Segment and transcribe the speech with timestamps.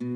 [0.00, 0.06] 嗨，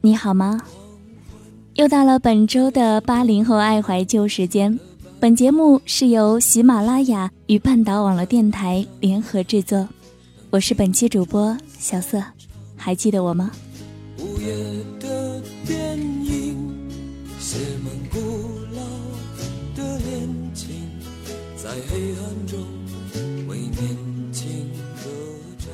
[0.00, 0.60] 你好吗？
[1.74, 4.78] 又到了本周的八零后爱怀旧时间。
[5.18, 9.88] 本节目是由喜马拉雅与半岛网络电台联合制作，
[10.50, 12.22] 我是本期主播小色，
[12.76, 13.50] 还记得我吗？
[14.34, 14.52] 午夜
[14.98, 16.56] 的电影
[17.38, 18.18] 写满古
[18.74, 18.82] 老
[19.76, 20.74] 的恋情，
[21.56, 22.58] 在黑暗中
[23.46, 24.48] 为年轻
[24.96, 25.08] 歌
[25.56, 25.68] 唱。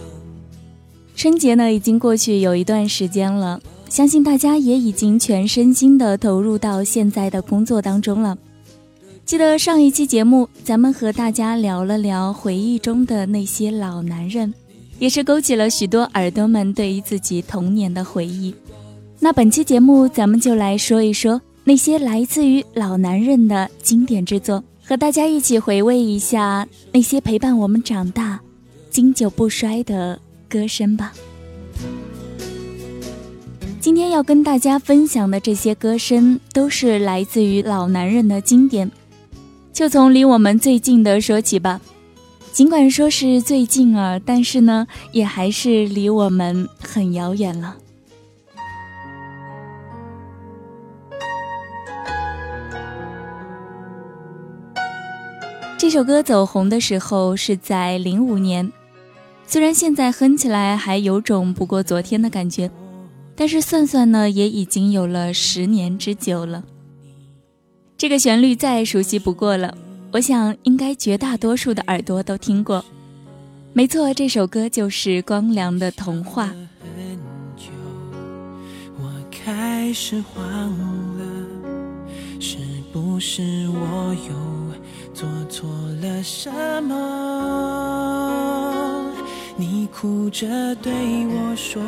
[1.16, 8.36] 春节呢，已经过去有一段时间了，相信大家也已经全身心的投入到现在的工作当中了。
[9.24, 14.52] 记得上一期节目，咱们和大家聊了聊回忆中的那些老男人，
[15.00, 18.54] 也是勾起了许多耳朵们对于自己童年的回忆。
[19.18, 28.38] 那本期节目，咱们就来说一说那些来自于老男人的经典之作，和大家一起回味一下那些陪伴我们长大、
[28.88, 30.20] 经久不衰的。
[30.50, 31.12] 歌声吧。
[33.80, 38.90] 今天要跟大家分享的这些歌声，都是来自于老男人的经典。
[39.72, 41.80] 就从离我们最近的说起吧。
[42.52, 47.76] 尽管说是最近啊，但是呢，也还是离我们很遥远了。
[55.78, 58.70] 这首歌走红的时候是在零五年。
[59.46, 62.70] 虽然现在哼起来还有种不过昨天的感觉，
[63.34, 66.64] 但是算算呢，也已经有了十年之久了。
[67.96, 69.76] 这个旋律再熟悉不过了，
[70.12, 72.84] 我想应该绝大多数的耳朵都听过。
[73.72, 76.46] 没错，这首歌就是光良的《童话》。
[78.98, 80.44] 我开始慌
[81.16, 81.24] 了，
[82.40, 82.58] 是
[82.92, 84.34] 不是我又
[85.14, 85.70] 做错
[86.02, 86.50] 了什
[86.82, 86.96] 么？
[89.56, 90.92] 你哭着对
[91.26, 91.80] 我说：“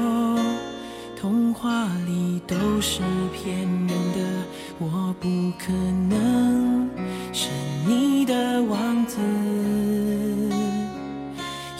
[1.22, 3.00] 童话里都是
[3.32, 4.18] 骗人的，
[4.80, 5.72] 我不可
[6.10, 6.90] 能
[7.32, 7.48] 是
[7.86, 9.18] 你的王子。”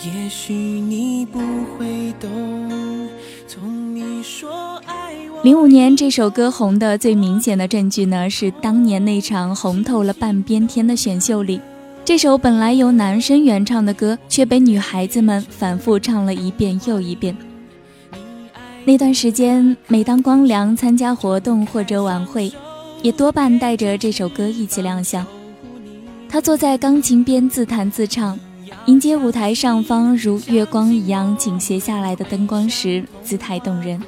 [0.06, 1.41] 也许你不
[1.76, 3.08] 会懂。
[3.48, 5.42] 从你说爱我。
[5.42, 11.60] 零五年这首歌红的最明显的证据呢，是当年那场红透了半边天的选秀里。
[12.04, 17.36] 这首本来由男生原唱的歌，却被女孩子们反复唱了一遍又一遍。
[18.84, 22.50] 那段时间，每当光良参加活动或者晚会，
[23.00, 25.25] 也多半带着这首歌一起亮相。
[26.28, 28.37] 他坐在钢琴边自弹自唱，
[28.87, 34.03] 迎接舞台上方如月光一样倾斜下来的灯光时，姿态动人。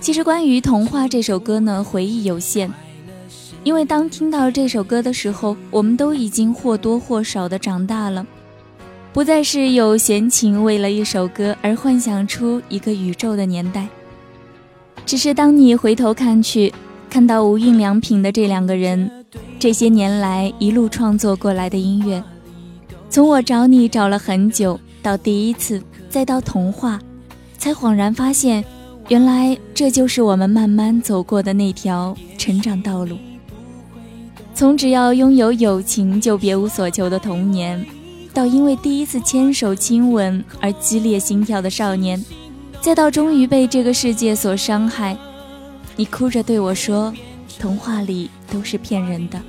[0.00, 2.72] 其实，关于《童话》这首歌呢，回忆有限。
[3.64, 8.24] 因为当听到这首歌的时候，我们都已经或多或少的长大了，
[9.12, 13.88] 不再是有闲情为了一首歌而幻想出一个宇宙的年代。
[15.04, 16.72] 只是当你回头看去，
[17.08, 19.10] 看到无印良品的这两个人，
[19.58, 22.22] 这些年来一路创作过来的音乐，
[23.08, 27.00] 从我找你找了很久，到第一次，再到童话，
[27.58, 28.64] 才恍然发现，
[29.08, 33.16] 原来这就是我们慢慢走过的那条成长道路。
[34.54, 37.84] 从只要拥有友情就别无所求的童年，
[38.32, 42.24] 到因为第一次牵手亲吻而激烈心跳的少年，
[42.80, 45.16] 再到终于被这个世界所伤害，
[45.96, 47.12] 你哭着对我说
[47.58, 49.40] ：“童话里都是骗人的。”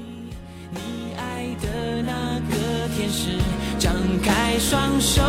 [0.74, 0.80] 你
[1.18, 3.38] 爱的那个天使
[3.78, 3.94] 张
[4.24, 5.22] 开双手，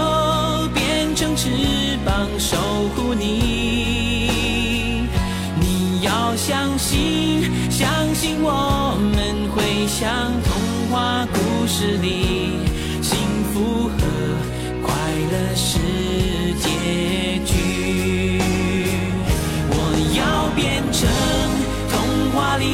[0.75, 1.49] 变成翅
[2.05, 2.57] 膀守
[2.97, 5.07] 护你。
[5.61, 9.33] 你要相信，相信我们。
[9.55, 10.55] 会像童
[10.91, 12.57] 话故事里
[13.53, 13.97] 符合
[14.83, 14.91] 快
[15.31, 15.79] 乐是
[16.59, 16.65] 结
[17.45, 18.41] 局。
[19.69, 19.77] 我
[20.17, 20.21] 要
[20.57, 20.99] 变成
[21.91, 21.93] 童
[22.33, 22.65] 话里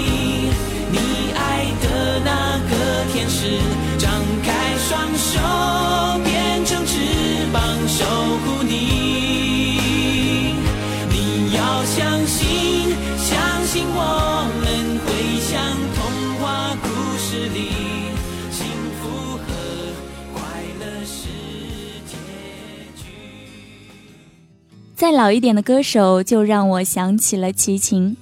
[0.93, 0.97] 你
[1.35, 1.85] 爱的
[2.25, 2.31] 那
[2.71, 2.73] 个
[3.13, 3.59] 天使，
[3.99, 4.09] 张
[4.45, 4.47] 开
[4.89, 4.89] 双
[5.19, 5.41] 手，
[6.25, 6.95] 变成翅
[7.53, 7.59] 膀
[7.89, 8.05] 守
[8.45, 8.71] 护你。
[11.11, 14.38] 你要相信，相信我
[24.99, 28.17] 再老一点的歌手，就让我想起了齐秦。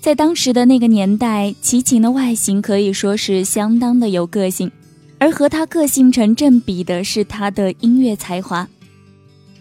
[0.00, 4.70] 在当时的那个年代，齐秦的外形可以说是相当的有个性，
[5.18, 8.68] 而和他个性成正比的是他的音乐才华。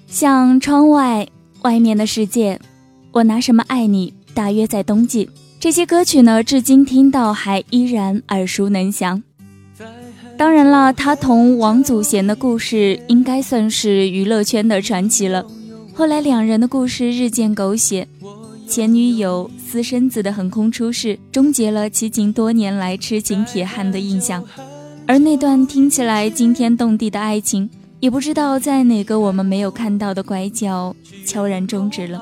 [0.05, 1.27] 像窗外
[1.63, 2.59] 外面的世界，
[3.11, 4.13] 我拿什么爱你？
[4.35, 5.27] 大约在冬季。
[5.59, 9.23] 这些歌曲呢，至今听到还依然耳熟能详。
[10.37, 15.43] 当然了，他同王祖贤的故事应该算是娱乐圈的传奇了。
[15.93, 18.07] 后来两人的故事日渐狗血，
[18.67, 24.43] 前女友私生子的横空出世，终结了齐秦多年来痴情铁汉的印象。
[25.05, 30.95] 而那段听起来惊天动地的爱情，也不知道在哪个我们没有看到的拐角
[31.25, 32.21] 悄然终止了。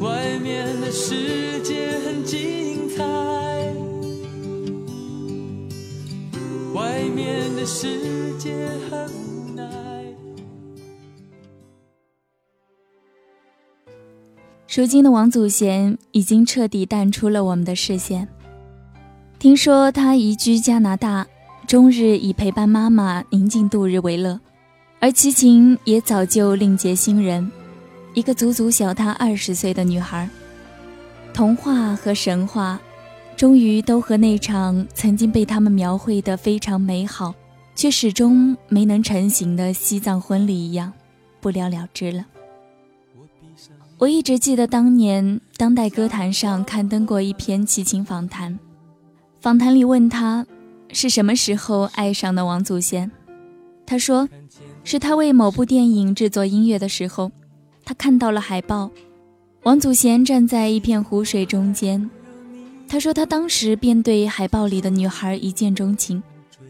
[0.00, 3.04] 外面的世界很精彩，
[6.74, 8.50] 外面的世界
[8.90, 9.64] 很无奈。
[14.74, 18.26] 如今的王祖贤已经彻底淡出了我们的视线。
[19.38, 21.26] 听说他移居加拿大，
[21.66, 24.40] 终日以陪伴妈妈宁静度日为乐，
[24.98, 27.50] 而齐秦也早就另结新人。
[28.14, 30.28] 一个足足小他二十岁的女孩，
[31.34, 32.80] 童话和神话，
[33.36, 37.34] 终于都和那场曾经被他们描绘的非常美好，
[37.74, 40.92] 却始终没能成型的西藏婚礼一样，
[41.40, 42.24] 不了了之了。
[43.98, 48.58] 我一直记得当年当代歌坛上刊登过一篇齐秦访谈，
[49.40, 50.46] 访谈里问他
[50.90, 53.10] 是什么时候爱上的王祖贤，
[53.86, 54.28] 他说
[54.84, 57.30] 是他为某部电影制作音乐的时候。
[57.84, 58.92] 他看到了海报，
[59.64, 62.08] 王祖贤站在一片湖水中间。
[62.92, 66.22] 他说，他当时便对海报里的女孩一见钟情，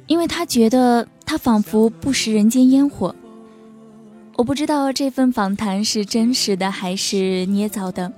[0.06, 3.12] 因为他觉得她仿佛不食人间烟火。
[4.36, 8.12] 我不知道这份访谈是真实的还是捏造的，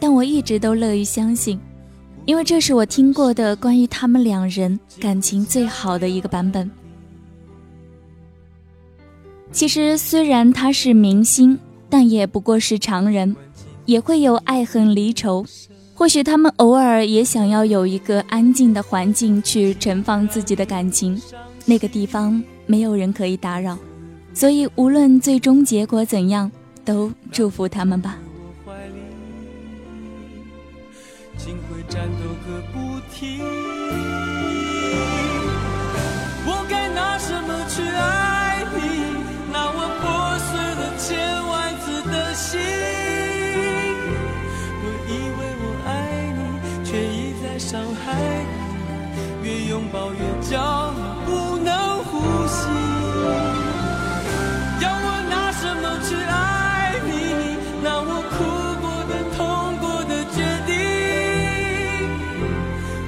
[0.00, 1.60] 但我一直都乐于相信，
[2.24, 6.70] 因为这是我听过的关于他们两人感情最好的一个版本。
[9.52, 11.58] 其实，虽然他是明星。
[11.88, 13.36] 但也不过是常人，
[13.84, 15.46] 也会有爱恨离愁。
[15.98, 21.18] 或许他们偶尔也想要有一个安静的环境去盛放自己的感情，
[21.64, 23.78] 那个地方没有人可以打扰。
[24.34, 26.52] 所以无论最终结果怎样，
[26.84, 28.18] 都祝福他们吧。
[36.48, 38.80] 我该拿什么去爱你？
[39.50, 41.08] 那我破碎了千
[41.48, 42.14] 万次的。
[42.36, 42.60] 心，
[49.92, 52.68] 抱怨叫你，不能呼吸。
[54.80, 57.10] 要我拿什么去爱你？
[57.82, 58.34] 拿我哭
[58.80, 59.38] 过的、痛
[59.78, 60.36] 过的决
[60.66, 60.68] 定。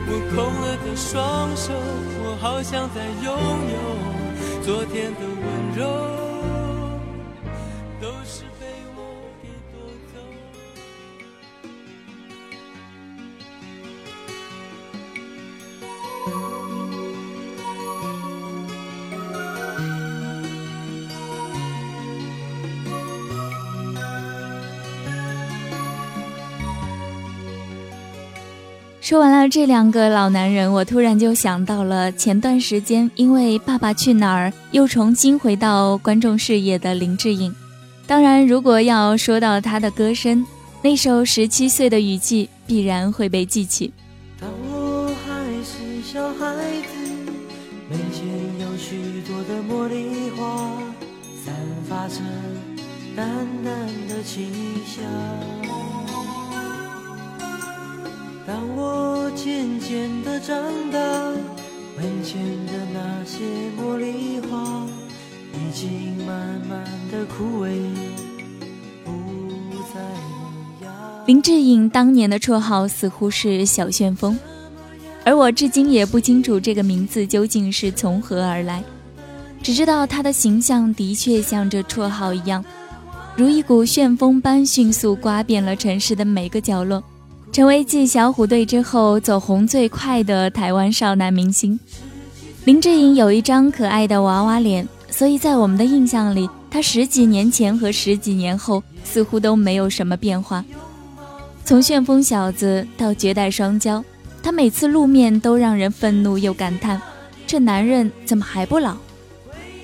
[0.07, 1.73] 我空了的双手，
[2.23, 3.27] 我好想再拥
[3.73, 3.77] 有
[4.63, 5.47] 昨天的温
[5.77, 6.18] 柔。
[29.09, 37.51] 说完了这两个老男人，我突然就想到了前段时间因为《爸爸去哪儿》又重新回到观众视野的林志颖。
[38.07, 40.45] 当然，如果要说到他的歌声，
[40.83, 43.91] 那首《十七岁的雨季》必然会被记起。
[44.39, 47.09] 当我还是小孩子，
[47.89, 48.29] 门前
[48.61, 50.71] 有许多的茉莉花，
[51.47, 51.55] 散
[51.89, 52.17] 发着
[53.17, 53.27] 淡
[53.65, 53.75] 淡
[54.07, 54.53] 的清
[54.85, 55.58] 香。
[58.49, 60.57] 当我渐渐的长
[60.91, 60.99] 大，
[61.99, 63.45] 门前的那些
[63.79, 64.87] 茉莉花
[65.53, 67.69] 已经慢慢的枯萎，
[69.05, 69.13] 不
[69.93, 70.01] 再
[71.27, 74.39] 林志颖当年的绰号似乎是小旋风，
[75.27, 78.83] 而我至今也不清楚这个名字究竟是从何而来，
[79.63, 82.65] 只知道他的形象的确像这绰号一样，
[83.37, 87.05] 如一股旋风般迅速刮遍了城市的每个角落。
[87.51, 91.79] 成为继小虎队之后走红最快的台湾少男明星，
[92.65, 100.65] 林志颖有一张可爱的娃娃脸，所以在我们的印象里，他十几年前和十几年后似乎都没有什么变化。
[101.65, 104.03] 从旋风小子到绝代双骄，
[104.41, 107.01] 他每次露面都让人愤怒又感叹：
[107.45, 108.97] 这男人怎么还不老？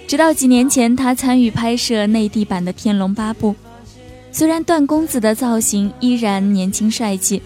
[0.07, 3.51] 直到几年前，他参与拍摄内地版的《天龙八部》，
[4.31, 7.43] 虽然段公子的造型依然年轻帅气。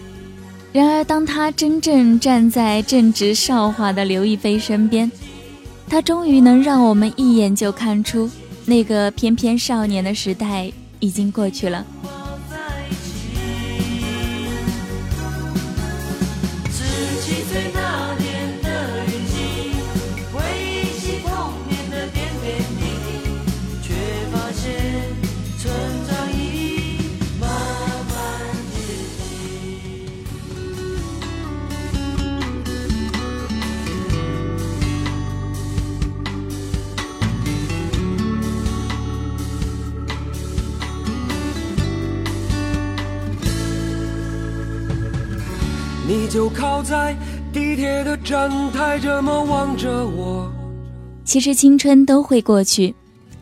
[0.71, 5.11] 然而，当他真正站在正值韶华的刘亦菲身边，
[5.89, 8.29] 他终于能让我们一眼就看出
[8.65, 11.83] 那个翩翩少年的时代已经过去了。
[46.29, 47.17] 就靠在
[47.51, 50.47] 地铁的站台，这么望着我。
[51.25, 52.93] 其实青春都会过去，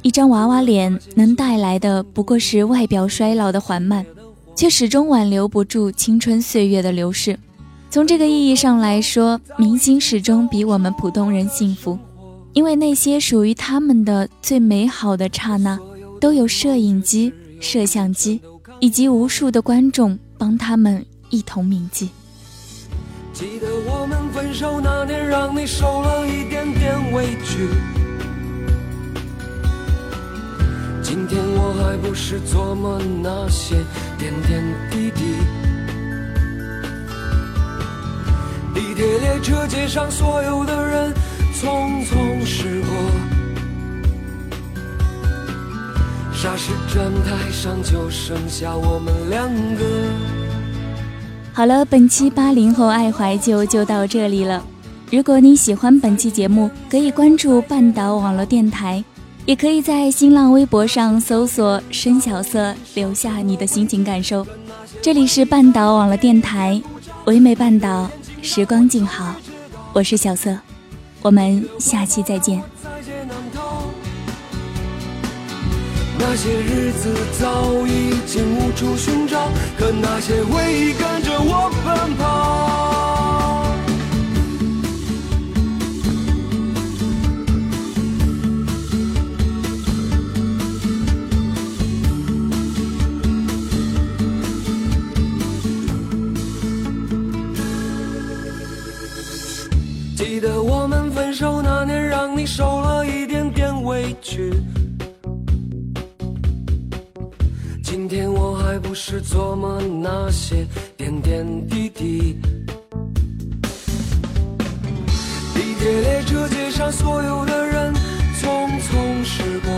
[0.02, 4.06] 一张娃娃脸能带来的不过是外表衰老的缓慢，
[4.56, 7.38] 却始终挽留不住青春岁月的流逝。
[7.90, 11.98] 从这个意义上来说，明星始终比我们普通人幸福，
[12.54, 15.78] 因为那些属于他们的最美好的刹那，
[16.22, 18.42] 都有摄影机、摄像机
[18.80, 22.10] 以及无数的观众帮他们一同铭记。
[24.00, 27.68] 我们分手那年，让你受了一点点委屈。
[31.02, 33.76] 今天我还不是琢磨那些
[34.18, 35.36] 点点滴滴。
[38.74, 41.14] 地铁列车街上所有的人
[41.54, 42.90] 匆匆驶过，
[46.34, 50.47] 霎时站台上就剩下我们两个。
[51.58, 54.64] 好了，本期八零后爱怀旧就到这里了。
[55.10, 59.04] 如果你喜欢本期节目，可以关注半岛网络电台，
[59.48, 64.46] 也可以在新浪微博上搜索“深小色”，留下你的心情感受。
[65.02, 66.80] 这里是半岛网络电台，
[67.26, 68.08] 唯美半岛，
[68.44, 69.34] 时光静好，
[69.94, 70.56] 我是小色，
[71.24, 72.62] 我们下期再见。
[76.20, 82.97] 那些日子早已经无处寻找，可那些回忆跟着我奔跑。
[109.00, 110.66] 是琢磨那些
[110.98, 112.36] 点点滴滴。
[115.54, 117.94] 地铁列车街上所有的人
[118.42, 119.72] 匆匆驶过，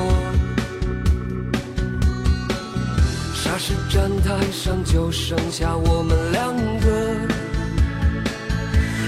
[3.35, 6.87] 霎时站台上就剩下我们两个。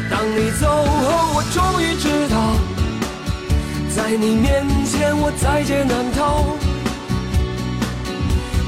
[0.09, 2.35] 当你走后，我终于知道，
[3.95, 6.70] 在你面前我在劫难逃。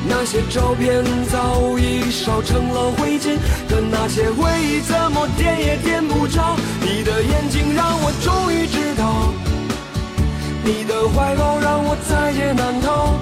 [0.08, 3.38] 那些照片早已烧成了灰烬，
[3.70, 6.56] 可那些回忆怎么点也点不着。
[6.82, 9.34] 你的眼睛让我终于知道，
[10.64, 13.20] 你的怀抱让我在劫难逃。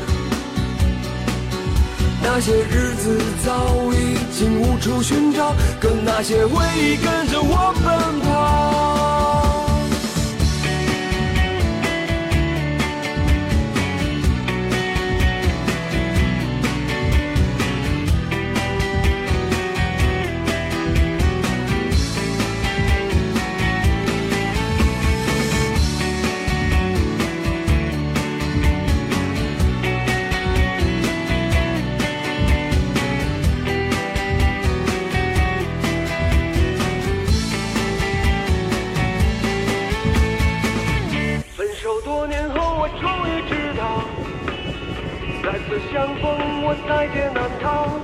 [2.23, 9.00] 那些日子早已经无处寻找，可那些回忆跟着我奔跑。
[45.51, 47.99] 再次相逢我在劫难逃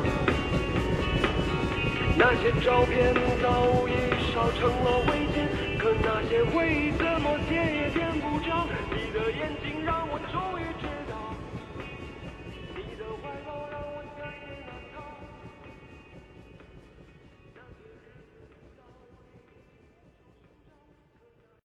[2.18, 3.96] 那些照片早已
[4.34, 5.48] 烧成了灰烬
[5.80, 8.68] 可那些回忆怎么点也点不着。
[8.92, 10.88] 你的眼睛让我终于知